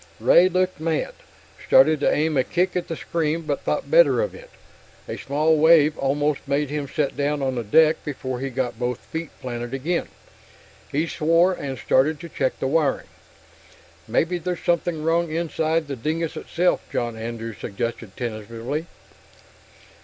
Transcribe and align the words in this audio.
Ray 0.19 0.49
looked 0.49 0.79
mad, 0.79 1.13
started 1.67 1.99
to 1.99 2.11
aim 2.11 2.35
a 2.35 2.43
kick 2.43 2.75
at 2.75 2.87
the 2.87 2.95
screen 2.95 3.41
but 3.41 3.61
thought 3.61 3.91
better 3.91 4.19
of 4.19 4.33
it. 4.33 4.49
A 5.07 5.15
small 5.15 5.57
wave 5.59 5.95
almost 5.95 6.47
made 6.47 6.71
him 6.71 6.87
sit 6.87 7.15
down 7.15 7.43
on 7.43 7.53
the 7.53 7.63
deck 7.63 8.03
before 8.03 8.39
he 8.39 8.49
got 8.49 8.79
both 8.79 8.97
feet 8.99 9.29
planted 9.41 9.75
again. 9.75 10.07
He 10.91 11.05
swore 11.05 11.53
and 11.53 11.77
started 11.77 12.19
to 12.21 12.29
check 12.29 12.57
the 12.59 12.65
wiring. 12.65 13.05
"Maybe 14.07 14.39
there's 14.39 14.63
something 14.63 15.03
wrong 15.03 15.29
inside 15.31 15.85
the 15.87 15.95
dingus 15.95 16.35
itself," 16.35 16.81
John 16.91 17.15
Andrew 17.15 17.53
suggested 17.53 18.17
tentatively. 18.17 18.87